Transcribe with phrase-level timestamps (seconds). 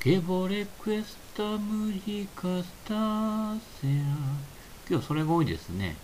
[0.00, 2.94] ケボレクエスタムジカスタ
[3.80, 3.92] セラ
[4.88, 5.96] 今日それが多いですね。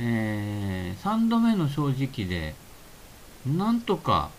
[0.00, 2.56] えー、3度目の正直で、
[3.46, 4.30] なんとか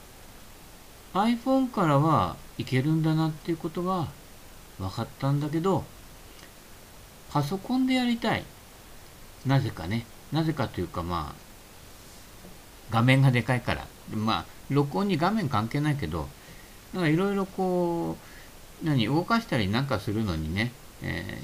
[1.14, 4.10] iPhone からはいけるんだなっていうことが
[4.78, 5.86] 分かったんだけど、
[7.32, 8.44] パソコンでやりたい。
[9.46, 10.06] なぜかね。
[10.34, 11.36] なぜかというかまあ、
[12.92, 13.88] 画面がでかいから。
[14.14, 16.28] まあ、録音に画面関係ないけど、
[16.94, 18.36] なんかいろいろこう、
[18.86, 20.72] 何、動かしたりなんかするのにね、
[21.02, 21.42] え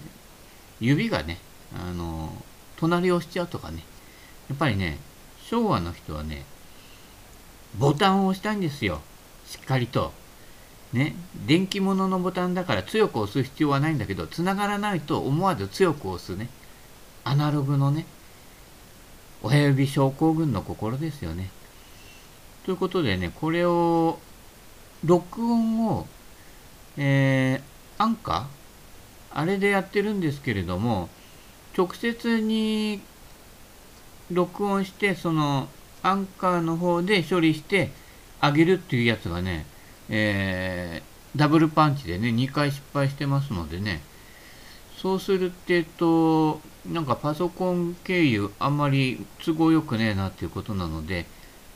[0.79, 1.39] ー、指がね、
[1.75, 2.31] あの、
[2.77, 3.83] 隣を押しちゃうとかね。
[4.47, 4.99] やっぱりね、
[5.43, 6.45] 昭和の人はね、
[7.77, 9.01] ボタンを押したいんですよ。
[9.47, 10.13] しっかりと。
[10.93, 11.15] ね、
[11.47, 16.49] 電気物のボタンだから強く押す必要はないんだけど、繋がらないと思わず強く押すね。
[17.23, 18.05] アナログのね、
[19.41, 21.49] 親指症候群の心ですよね。
[22.65, 24.19] ということでね、これを、
[25.03, 26.07] 録音を、
[26.97, 28.61] えー、アンカー
[29.33, 31.09] あれでやってるんですけれども、
[31.77, 33.01] 直接に
[34.29, 35.69] 録音して、その、
[36.03, 37.91] アンカーの方で処理して
[38.39, 39.65] あげるっていうやつがね、
[40.09, 44.01] えー、ダブルパンチでね、2回失敗してますのでね、
[44.97, 51.25] そうするって、えっと、なんかパソコン経由あんまり都合よくねえなっていうことなので、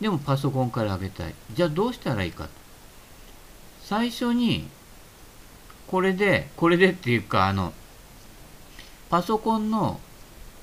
[0.02, 1.36] でもパソコンから上げたい。
[1.54, 2.50] じゃあどうしたらいいか。
[3.82, 4.68] 最初に、
[5.88, 7.74] これで、これでっていうか、あの、
[9.10, 10.00] パソコンの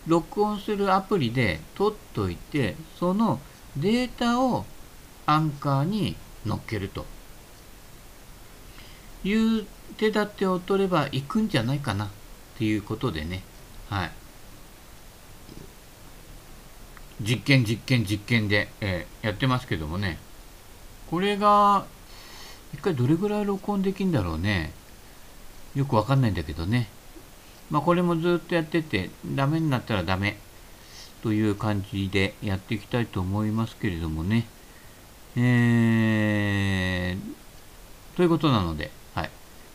[0.06, 3.40] 録音するアプリで取っといて、その
[3.76, 4.64] データを
[5.26, 7.06] アンカーに乗っけると
[9.24, 12.08] いう手立てを取ればいくんじゃないかなっ
[12.58, 13.42] ていうことでね。
[13.88, 14.12] はい。
[17.20, 20.18] 実験実験実験で、えー、やってますけどもね。
[21.08, 21.86] これが、
[22.74, 24.72] 一回どれぐらい録音できるんだろうね。
[25.74, 26.88] よくわかんないんだけどね。
[27.70, 30.36] まあこれもずっとやってて、ダメになったらダメ
[31.22, 34.46] という感じでやっていきたいと思いますけれどもね。
[35.36, 39.30] えー、ということなので、はい。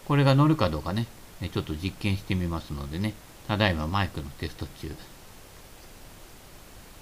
[0.05, 1.07] これが乗るかどうかね、
[1.51, 3.13] ちょっと実験してみますのでね。
[3.47, 4.95] ただいまマイクのテスト中。